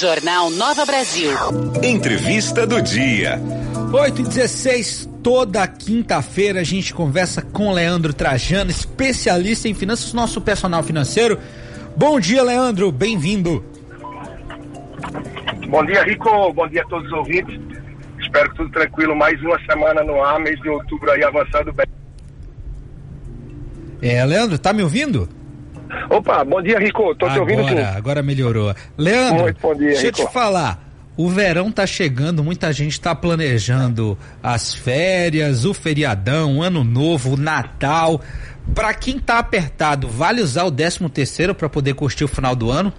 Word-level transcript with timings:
Jornal 0.00 0.50
Nova 0.52 0.86
Brasil. 0.86 1.36
Entrevista 1.82 2.66
do 2.66 2.80
dia. 2.80 3.38
8 3.92 4.22
e 4.22 4.24
16, 4.24 5.10
toda 5.22 5.66
quinta-feira 5.68 6.60
a 6.60 6.64
gente 6.64 6.94
conversa 6.94 7.42
com 7.42 7.70
Leandro 7.70 8.14
Trajano, 8.14 8.70
especialista 8.70 9.68
em 9.68 9.74
finanças, 9.74 10.14
nosso 10.14 10.40
personal 10.40 10.82
financeiro. 10.82 11.38
Bom 11.94 12.18
dia, 12.18 12.42
Leandro, 12.42 12.90
bem-vindo. 12.90 13.62
Bom 15.68 15.84
dia, 15.84 16.02
Rico. 16.02 16.50
Bom 16.54 16.66
dia 16.66 16.80
a 16.80 16.86
todos 16.86 17.04
os 17.04 17.12
ouvintes. 17.12 17.60
Espero 18.20 18.48
que 18.52 18.56
tudo 18.56 18.70
tranquilo. 18.70 19.14
Mais 19.14 19.38
uma 19.42 19.60
semana 19.66 20.02
no 20.02 20.24
ar, 20.24 20.40
mês 20.40 20.58
de 20.62 20.70
outubro 20.70 21.10
aí 21.10 21.22
avançando 21.22 21.74
bem. 21.74 21.86
É, 24.00 24.24
Leandro, 24.24 24.58
tá 24.58 24.72
me 24.72 24.82
ouvindo? 24.82 25.28
Opa, 26.08 26.44
bom 26.44 26.62
dia, 26.62 26.78
Rico. 26.78 27.14
Tô 27.14 27.26
agora, 27.26 27.32
te 27.34 27.40
ouvindo 27.40 27.68
sim. 27.68 27.78
Agora 27.78 28.22
melhorou. 28.22 28.74
Leandro, 28.96 29.42
Muito 29.42 29.60
bom 29.60 29.74
dia, 29.74 29.88
deixa 29.88 30.06
eu 30.06 30.10
Rico. 30.10 30.26
te 30.26 30.32
falar. 30.32 30.90
O 31.16 31.28
verão 31.28 31.70
tá 31.70 31.86
chegando, 31.86 32.42
muita 32.42 32.72
gente 32.72 32.98
tá 33.00 33.14
planejando 33.14 34.16
as 34.42 34.74
férias, 34.74 35.64
o 35.64 35.74
feriadão, 35.74 36.58
o 36.58 36.62
ano 36.62 36.82
novo, 36.82 37.34
o 37.34 37.36
Natal. 37.36 38.20
Pra 38.74 38.94
quem 38.94 39.18
tá 39.18 39.38
apertado, 39.38 40.08
vale 40.08 40.40
usar 40.40 40.64
o 40.64 40.70
13 40.70 41.08
terceiro 41.10 41.54
para 41.54 41.68
poder 41.68 41.94
curtir 41.94 42.24
o 42.24 42.28
final 42.28 42.54
do 42.56 42.70
ano? 42.70 42.92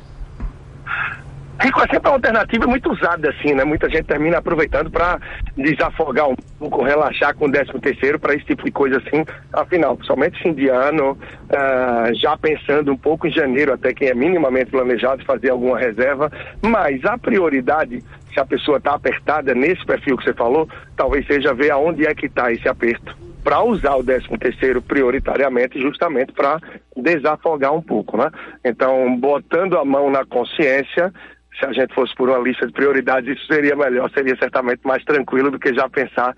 Rico, 1.61 1.79
é 1.79 1.88
sempre 1.88 2.09
uma 2.09 2.15
alternativa 2.15 2.65
muito 2.65 2.91
usada 2.91 3.29
assim, 3.29 3.53
né? 3.53 3.63
Muita 3.63 3.88
gente 3.88 4.05
termina 4.05 4.39
aproveitando 4.39 4.89
para 4.89 5.20
desafogar 5.55 6.27
um 6.27 6.35
pouco, 6.57 6.84
relaxar 6.84 7.35
com 7.35 7.45
o 7.45 7.51
13 7.51 7.71
terceiro 7.79 8.20
para 8.20 8.34
esse 8.34 8.45
tipo 8.45 8.63
de 8.63 8.71
coisa 8.71 8.97
assim. 8.97 9.23
Afinal, 9.53 9.95
somente 10.03 10.41
fim 10.41 10.53
de 10.53 10.70
ano, 10.70 11.15
ah, 11.51 12.09
já 12.13 12.35
pensando 12.35 12.91
um 12.91 12.97
pouco 12.97 13.27
em 13.27 13.31
janeiro, 13.31 13.73
até 13.73 13.93
quem 13.93 14.07
é 14.07 14.13
minimamente 14.15 14.71
planejado 14.71 15.23
fazer 15.23 15.51
alguma 15.51 15.77
reserva. 15.77 16.31
Mas 16.63 17.05
a 17.05 17.15
prioridade, 17.15 18.03
se 18.34 18.39
a 18.39 18.45
pessoa 18.45 18.79
está 18.79 18.95
apertada 18.95 19.53
nesse 19.53 19.85
perfil 19.85 20.17
que 20.17 20.23
você 20.23 20.34
falou, 20.34 20.67
talvez 20.98 21.27
seja 21.27 21.53
ver 21.53 21.70
aonde 21.70 22.07
é 22.07 22.15
que 22.15 22.25
está 22.25 22.51
esse 22.51 22.68
aperto 22.68 23.15
para 23.43 23.63
usar 23.63 23.96
o 23.96 24.03
13 24.03 24.27
terceiro 24.40 24.81
prioritariamente, 24.81 25.79
justamente 25.79 26.31
para 26.31 26.59
desafogar 26.96 27.73
um 27.73 27.81
pouco, 27.81 28.18
né? 28.18 28.29
Então, 28.63 29.15
botando 29.18 29.77
a 29.77 29.85
mão 29.85 30.09
na 30.09 30.25
consciência, 30.25 31.12
se 31.60 31.66
a 31.66 31.74
gente 31.74 31.94
fosse 31.94 32.16
por 32.16 32.30
uma 32.30 32.40
lista 32.40 32.66
de 32.66 32.74
prioridades, 32.74 33.38
isso 33.38 33.46
seria 33.48 33.76
melhor, 33.76 34.10
seria 34.12 34.35
certamente 34.38 34.82
mais 34.84 35.04
tranquilo 35.04 35.52
do 35.52 35.60
que 35.60 35.74
já 35.74 35.90
pensar 35.90 36.35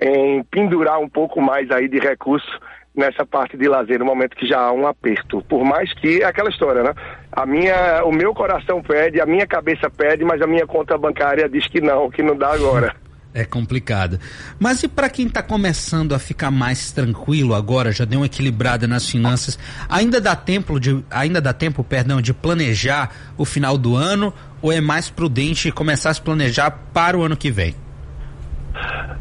em 0.00 0.42
pendurar 0.44 0.98
um 0.98 1.08
pouco 1.08 1.40
mais 1.40 1.70
aí 1.70 1.88
de 1.88 1.98
recurso 1.98 2.60
nessa 2.94 3.26
parte 3.26 3.56
de 3.56 3.68
lazer, 3.68 3.98
no 3.98 4.06
momento 4.06 4.36
que 4.36 4.46
já 4.46 4.58
há 4.58 4.72
um 4.72 4.86
aperto. 4.86 5.42
Por 5.42 5.64
mais 5.64 5.92
que 5.94 6.22
é 6.22 6.24
aquela 6.24 6.48
história, 6.48 6.82
né? 6.82 6.94
A 7.30 7.44
minha, 7.44 8.02
o 8.04 8.10
meu 8.10 8.34
coração 8.34 8.82
pede, 8.82 9.20
a 9.20 9.26
minha 9.26 9.46
cabeça 9.46 9.90
pede, 9.90 10.24
mas 10.24 10.40
a 10.40 10.46
minha 10.46 10.66
conta 10.66 10.96
bancária 10.96 11.48
diz 11.48 11.66
que 11.66 11.80
não, 11.80 12.10
que 12.10 12.22
não 12.22 12.36
dá 12.36 12.52
agora. 12.54 12.94
É 13.34 13.44
complicado. 13.44 14.18
Mas 14.58 14.82
e 14.82 14.88
para 14.88 15.10
quem 15.10 15.26
está 15.26 15.42
começando 15.42 16.14
a 16.14 16.18
ficar 16.18 16.50
mais 16.50 16.90
tranquilo 16.90 17.54
agora, 17.54 17.92
já 17.92 18.06
deu 18.06 18.20
uma 18.20 18.26
equilibrada 18.26 18.88
nas 18.88 19.10
finanças, 19.10 19.58
ainda 19.90 20.22
dá 20.22 20.34
tempo 20.34 20.80
de, 20.80 21.04
ainda 21.10 21.38
dá 21.38 21.52
tempo, 21.52 21.84
perdão, 21.84 22.22
de 22.22 22.32
planejar 22.32 23.14
o 23.36 23.44
final 23.44 23.76
do 23.76 23.94
ano 23.94 24.32
ou 24.62 24.72
é 24.72 24.80
mais 24.80 25.10
prudente 25.10 25.70
começar 25.70 26.10
a 26.10 26.14
se 26.14 26.22
planejar 26.22 26.70
para 26.92 27.16
o 27.16 27.22
ano 27.22 27.36
que 27.36 27.50
vem? 27.50 27.74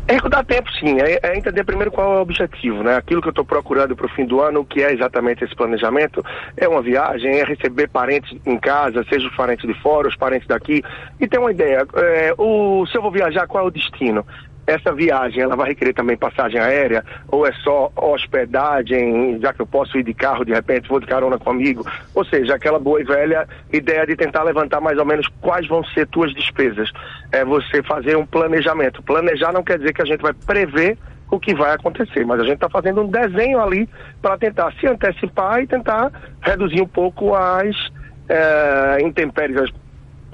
É, 0.07 0.19
dá 0.29 0.43
tempo 0.43 0.71
sim, 0.73 0.97
é, 1.01 1.19
é, 1.23 1.35
entender 1.35 1.63
primeiro 1.63 1.91
qual 1.91 2.13
é 2.13 2.17
o 2.17 2.21
objetivo, 2.21 2.83
né? 2.83 2.95
Aquilo 2.95 3.21
que 3.21 3.27
eu 3.27 3.31
estou 3.31 3.43
procurando 3.43 3.95
para 3.95 4.05
o 4.05 4.09
fim 4.09 4.25
do 4.25 4.39
ano, 4.39 4.59
o 4.59 4.65
que 4.65 4.83
é 4.83 4.93
exatamente 4.93 5.43
esse 5.43 5.55
planejamento? 5.55 6.23
É 6.55 6.67
uma 6.67 6.81
viagem, 6.81 7.39
é 7.39 7.43
receber 7.43 7.87
parentes 7.87 8.37
em 8.45 8.57
casa, 8.59 9.03
seja 9.09 9.27
os 9.27 9.35
parentes 9.35 9.67
de 9.67 9.73
fora, 9.81 10.07
os 10.07 10.15
parentes 10.15 10.47
daqui, 10.47 10.83
e 11.19 11.27
ter 11.27 11.39
uma 11.39 11.51
ideia, 11.51 11.87
é, 11.95 12.33
o, 12.37 12.85
se 12.85 12.95
eu 12.95 13.01
vou 13.01 13.11
viajar, 13.11 13.47
qual 13.47 13.63
é 13.63 13.67
o 13.67 13.71
destino? 13.71 14.23
Essa 14.67 14.93
viagem 14.93 15.41
ela 15.43 15.55
vai 15.55 15.69
requerer 15.69 15.93
também 15.93 16.17
passagem 16.17 16.59
aérea 16.59 17.03
ou 17.27 17.45
é 17.45 17.51
só 17.63 17.91
hospedagem, 17.95 19.39
já 19.39 19.53
que 19.53 19.61
eu 19.61 19.67
posso 19.67 19.97
ir 19.97 20.03
de 20.03 20.13
carro 20.13 20.43
de 20.43 20.53
repente, 20.53 20.89
vou 20.89 20.99
de 20.99 21.05
carona 21.05 21.37
com 21.37 21.51
amigo, 21.51 21.85
ou 22.13 22.25
seja, 22.25 22.55
aquela 22.55 22.79
boa 22.79 22.99
e 22.99 23.03
velha 23.03 23.47
ideia 23.71 24.05
de 24.05 24.15
tentar 24.15 24.43
levantar 24.43 24.81
mais 24.81 24.97
ou 24.97 25.05
menos 25.05 25.27
quais 25.41 25.67
vão 25.67 25.83
ser 25.83 26.07
tuas 26.07 26.33
despesas. 26.33 26.91
É 27.31 27.43
você 27.43 27.83
fazer 27.83 28.17
um 28.17 28.25
planejamento. 28.25 29.03
Planejar 29.03 29.51
não 29.51 29.63
quer 29.63 29.77
dizer 29.77 29.93
que 29.93 30.01
a 30.01 30.05
gente 30.05 30.21
vai 30.21 30.33
prever 30.33 30.97
o 31.29 31.39
que 31.39 31.53
vai 31.53 31.73
acontecer, 31.73 32.25
mas 32.25 32.39
a 32.39 32.43
gente 32.43 32.55
está 32.55 32.69
fazendo 32.69 33.01
um 33.01 33.07
desenho 33.07 33.59
ali 33.59 33.89
para 34.21 34.37
tentar 34.37 34.71
se 34.73 34.87
antecipar 34.87 35.61
e 35.61 35.67
tentar 35.67 36.11
reduzir 36.41 36.81
um 36.81 36.87
pouco 36.87 37.33
as 37.33 37.75
é, 38.29 38.97
intempéries, 39.01 39.71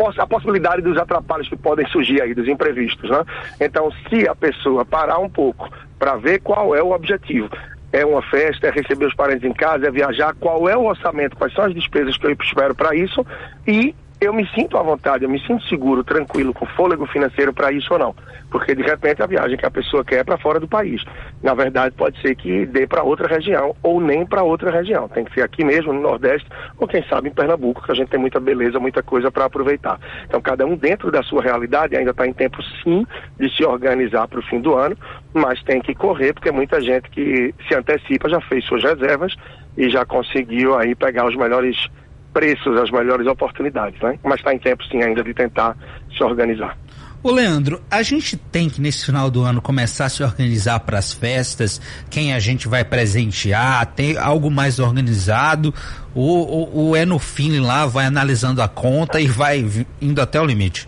as 0.07 0.17
a 0.19 0.27
possibilidade 0.27 0.81
dos 0.81 0.97
atrapalhos 0.97 1.47
que 1.47 1.55
podem 1.55 1.87
surgir 1.87 2.21
aí, 2.21 2.33
dos 2.33 2.47
imprevistos, 2.47 3.09
né? 3.09 3.23
Então, 3.59 3.91
se 4.09 4.27
a 4.27 4.35
pessoa 4.35 4.85
parar 4.85 5.19
um 5.19 5.29
pouco 5.29 5.69
para 5.97 6.15
ver 6.15 6.39
qual 6.39 6.75
é 6.75 6.81
o 6.81 6.91
objetivo, 6.91 7.49
é 7.93 8.05
uma 8.05 8.21
festa, 8.21 8.67
é 8.67 8.71
receber 8.71 9.05
os 9.05 9.15
parentes 9.15 9.43
em 9.43 9.53
casa, 9.53 9.87
é 9.87 9.91
viajar, 9.91 10.33
qual 10.39 10.69
é 10.69 10.77
o 10.77 10.85
orçamento, 10.85 11.35
quais 11.35 11.53
são 11.53 11.65
as 11.65 11.73
despesas 11.73 12.17
que 12.17 12.25
eu 12.25 12.31
espero 12.31 12.73
para 12.73 12.95
isso 12.95 13.25
e 13.67 13.93
eu 14.21 14.31
me 14.31 14.47
sinto 14.49 14.77
à 14.77 14.83
vontade, 14.83 15.23
eu 15.23 15.29
me 15.29 15.39
sinto 15.39 15.63
seguro, 15.63 16.03
tranquilo, 16.03 16.53
com 16.53 16.63
fôlego 16.67 17.07
financeiro 17.07 17.51
para 17.51 17.71
isso 17.71 17.91
ou 17.91 17.99
não. 17.99 18.15
Porque 18.51 18.75
de 18.75 18.83
repente 18.83 19.23
a 19.23 19.25
viagem 19.25 19.57
que 19.57 19.65
a 19.65 19.71
pessoa 19.71 20.05
quer 20.05 20.17
é 20.17 20.23
para 20.23 20.37
fora 20.37 20.59
do 20.59 20.67
país. 20.67 21.03
Na 21.41 21.55
verdade, 21.55 21.95
pode 21.95 22.21
ser 22.21 22.35
que 22.35 22.67
dê 22.67 22.85
para 22.85 23.01
outra 23.01 23.27
região 23.27 23.75
ou 23.81 23.99
nem 23.99 24.23
para 24.23 24.43
outra 24.43 24.69
região. 24.69 25.09
Tem 25.09 25.25
que 25.25 25.33
ser 25.33 25.41
aqui 25.41 25.63
mesmo, 25.63 25.91
no 25.91 25.99
Nordeste, 25.99 26.47
ou 26.77 26.87
quem 26.87 27.03
sabe 27.07 27.29
em 27.29 27.33
Pernambuco, 27.33 27.81
que 27.81 27.91
a 27.91 27.95
gente 27.95 28.09
tem 28.09 28.19
muita 28.19 28.39
beleza, 28.39 28.79
muita 28.79 29.01
coisa 29.01 29.31
para 29.31 29.45
aproveitar. 29.45 29.99
Então, 30.25 30.39
cada 30.39 30.67
um 30.67 30.75
dentro 30.75 31.11
da 31.11 31.23
sua 31.23 31.41
realidade 31.41 31.95
ainda 31.95 32.11
está 32.11 32.27
em 32.27 32.33
tempo 32.33 32.61
sim 32.83 33.07
de 33.39 33.49
se 33.55 33.65
organizar 33.65 34.27
para 34.27 34.39
o 34.39 34.43
fim 34.43 34.61
do 34.61 34.75
ano, 34.75 34.95
mas 35.33 35.63
tem 35.63 35.81
que 35.81 35.95
correr, 35.95 36.33
porque 36.33 36.51
muita 36.51 36.79
gente 36.79 37.09
que 37.09 37.55
se 37.67 37.73
antecipa 37.73 38.29
já 38.29 38.39
fez 38.41 38.63
suas 38.65 38.83
reservas 38.83 39.35
e 39.75 39.89
já 39.89 40.05
conseguiu 40.05 40.77
aí 40.77 40.93
pegar 40.93 41.25
os 41.25 41.35
melhores 41.35 41.89
preços, 42.33 42.77
as 42.77 42.89
melhores 42.89 43.27
oportunidades, 43.27 43.99
né? 44.01 44.17
Mas 44.23 44.39
está 44.39 44.53
em 44.53 44.59
tempo 44.59 44.83
sim 44.85 45.01
ainda 45.01 45.23
de 45.23 45.33
tentar 45.33 45.75
se 46.15 46.23
organizar. 46.23 46.77
Ô 47.23 47.31
Leandro, 47.31 47.79
a 47.89 48.01
gente 48.01 48.35
tem 48.35 48.67
que 48.67 48.81
nesse 48.81 49.05
final 49.05 49.29
do 49.29 49.43
ano 49.43 49.61
começar 49.61 50.05
a 50.05 50.09
se 50.09 50.23
organizar 50.23 50.79
para 50.79 50.97
as 50.97 51.13
festas, 51.13 51.79
quem 52.09 52.33
a 52.33 52.39
gente 52.39 52.67
vai 52.67 52.83
presentear, 52.83 53.85
tem 53.85 54.17
algo 54.17 54.49
mais 54.49 54.79
organizado, 54.79 55.71
ou, 56.15 56.47
ou, 56.49 56.75
ou 56.75 56.95
é 56.95 57.05
no 57.05 57.19
fim 57.19 57.59
lá, 57.59 57.85
vai 57.85 58.05
analisando 58.05 58.59
a 58.59 58.67
conta 58.67 59.21
e 59.21 59.27
vai 59.27 59.63
indo 60.01 60.19
até 60.19 60.41
o 60.41 60.45
limite? 60.45 60.87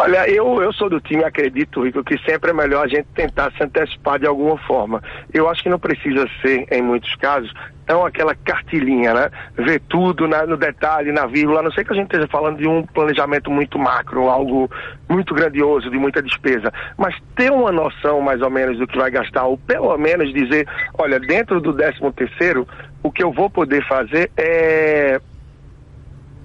Olha, 0.00 0.30
eu, 0.30 0.62
eu 0.62 0.72
sou 0.72 0.88
do 0.88 1.00
time, 1.00 1.24
acredito, 1.24 1.84
Rico, 1.84 2.04
que 2.04 2.16
sempre 2.18 2.50
é 2.50 2.54
melhor 2.54 2.84
a 2.84 2.88
gente 2.88 3.08
tentar 3.16 3.50
se 3.50 3.64
antecipar 3.64 4.20
de 4.20 4.28
alguma 4.28 4.56
forma. 4.58 5.02
Eu 5.34 5.50
acho 5.50 5.60
que 5.60 5.68
não 5.68 5.78
precisa 5.78 6.24
ser, 6.40 6.68
em 6.70 6.80
muitos 6.80 7.12
casos, 7.16 7.52
tão 7.84 8.06
aquela 8.06 8.32
cartilhinha, 8.32 9.12
né? 9.12 9.30
Ver 9.56 9.80
tudo 9.88 10.28
na, 10.28 10.46
no 10.46 10.56
detalhe, 10.56 11.10
na 11.10 11.26
vírgula, 11.26 11.58
a 11.58 11.62
não 11.64 11.72
sei 11.72 11.82
que 11.82 11.92
a 11.92 11.96
gente 11.96 12.04
esteja 12.04 12.28
falando 12.28 12.58
de 12.58 12.68
um 12.68 12.86
planejamento 12.86 13.50
muito 13.50 13.76
macro, 13.76 14.28
algo 14.28 14.70
muito 15.08 15.34
grandioso, 15.34 15.90
de 15.90 15.98
muita 15.98 16.22
despesa, 16.22 16.72
mas 16.96 17.16
ter 17.34 17.50
uma 17.50 17.72
noção 17.72 18.20
mais 18.20 18.40
ou 18.40 18.50
menos 18.50 18.78
do 18.78 18.86
que 18.86 18.96
vai 18.96 19.10
gastar, 19.10 19.46
ou 19.46 19.58
pelo 19.58 19.98
menos 19.98 20.32
dizer, 20.32 20.68
olha, 20.96 21.18
dentro 21.18 21.60
do 21.60 21.74
13 21.74 21.98
terceiro, 22.14 22.68
o 23.02 23.10
que 23.10 23.24
eu 23.24 23.32
vou 23.32 23.50
poder 23.50 23.84
fazer 23.88 24.30
é 24.36 25.20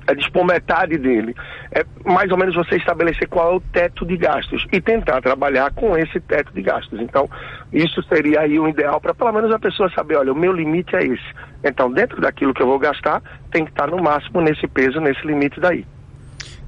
é 0.08 0.16
dispor 0.16 0.46
metade 0.46 0.98
dele. 0.98 1.36
É 1.76 1.84
mais 2.06 2.32
ou 2.32 2.38
menos 2.38 2.56
você 2.56 2.76
estabelecer 2.76 3.28
qual 3.28 3.54
é 3.54 3.56
o 3.56 3.60
teto 3.60 4.06
de 4.06 4.16
gastos 4.16 4.66
e 4.72 4.80
tentar 4.80 5.22
trabalhar 5.22 5.72
com 5.74 5.98
esse 5.98 6.20
teto 6.20 6.54
de 6.54 6.62
gastos. 6.62 7.00
Então, 7.02 7.28
isso 7.72 8.04
seria 8.04 8.42
aí 8.42 8.60
o 8.60 8.68
ideal 8.68 9.02
para 9.02 9.14
pelo 9.14 9.32
menos 9.32 9.52
a 9.52 9.58
pessoa 9.58 9.90
saber, 9.96 10.18
olha, 10.18 10.32
o 10.32 10.36
meu 10.36 10.54
limite 10.54 10.96
é 10.96 11.04
esse. 11.04 11.34
Então, 11.64 11.92
dentro 11.92 12.22
daquilo 12.22 12.54
que 12.54 12.62
eu 12.62 12.68
vou 12.68 12.78
gastar, 12.78 13.22
tem 13.52 13.66
que 13.66 13.72
estar 13.72 13.88
no 13.88 14.02
máximo 14.02 14.42
nesse 14.42 14.68
peso, 14.68 15.00
nesse 15.00 15.26
limite 15.26 15.60
daí. 15.60 15.86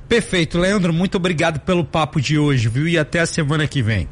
Perfeito, 0.09 0.57
Leandro, 0.57 0.93
muito 0.93 1.17
obrigado 1.17 1.59
pelo 1.59 1.83
papo 1.83 2.19
de 2.19 2.37
hoje, 2.37 2.69
viu? 2.69 2.87
E 2.87 2.97
até 2.97 3.19
a 3.19 3.25
semana 3.25 3.67
que 3.67 3.81
vem. 3.81 4.07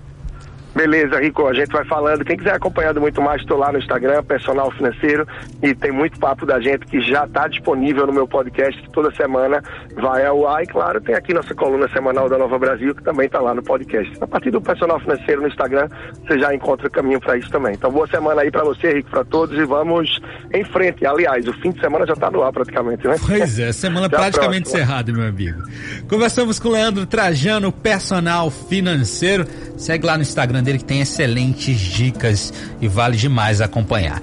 Beleza, 0.76 1.20
Rico, 1.20 1.48
a 1.48 1.54
gente 1.54 1.72
vai 1.72 1.86
falando. 1.86 2.26
Quem 2.26 2.36
quiser 2.36 2.56
acompanhando 2.56 3.00
muito 3.00 3.22
mais, 3.22 3.42
estou 3.42 3.58
lá 3.58 3.72
no 3.72 3.78
Instagram, 3.78 4.24
Personal 4.24 4.72
Financeiro, 4.72 5.28
e 5.62 5.76
tem 5.76 5.92
muito 5.92 6.20
papo 6.20 6.46
da 6.46 6.60
gente 6.60 6.86
que 6.88 7.00
já 7.00 7.26
está 7.26 7.48
disponível 7.48 8.08
no 8.08 8.14
meu 8.14 8.28
podcast 8.28 8.82
toda 8.92 9.14
semana, 9.16 9.62
vai 9.96 10.26
ao 10.26 10.48
ar. 10.48 10.64
E 10.64 10.68
claro, 10.68 11.00
tem 11.00 11.14
aqui 11.14 11.34
nossa 11.34 11.54
coluna 11.54 11.88
semanal 11.90 12.28
da 12.28 12.40
Nova 12.40 12.58
Brasil, 12.58 12.96
que 12.96 13.04
também 13.04 13.28
está 13.28 13.40
lá 13.40 13.54
no 13.54 13.62
podcast. 13.62 14.12
A 14.20 14.26
partir 14.26 14.50
do 14.50 14.62
Personal 14.62 15.00
Financeiro 15.00 15.42
no 15.42 15.48
Instagram, 15.48 15.88
você 16.26 16.40
já 16.40 16.54
encontra 16.56 16.90
caminho 16.90 17.20
para 17.20 17.38
isso 17.38 17.52
também. 17.52 17.74
Então, 17.76 17.92
boa 17.92 18.08
semana 18.08 18.42
aí 18.42 18.50
para 18.50 18.64
você, 18.64 18.94
Rico, 18.94 19.12
para 19.12 19.24
todos, 19.24 19.56
e 19.58 19.66
vamos 19.66 20.20
em 20.52 20.64
frente. 20.64 21.06
Aliás, 21.06 21.48
o 21.48 21.54
fim 21.54 21.70
de 21.70 21.80
semana 21.80 22.08
já 22.08 22.14
está 22.14 22.32
no 22.32 22.42
ar 22.42 22.52
praticamente, 22.52 23.08
né? 23.08 23.16
Pois 23.26 23.60
é, 23.60 23.72
semana 23.72 24.10
praticamente 24.10 24.70
encerrada, 24.70 25.12
meu 25.12 25.28
amigo. 25.28 25.62
Conversamos 26.10 26.60
com 26.60 26.70
o 26.70 26.72
Leandro 26.72 27.06
Trajano, 27.06 27.72
Personal 27.72 28.50
Financeiro. 28.50 29.46
Segue 29.78 30.06
lá 30.06 30.16
no 30.16 30.24
Instagram 30.24 30.63
que 30.78 30.86
tem 30.86 31.02
excelentes 31.02 31.80
dicas 31.80 32.54
e 32.82 32.88
vale 32.88 33.18
demais 33.18 33.62
acompanhar. 33.62 34.22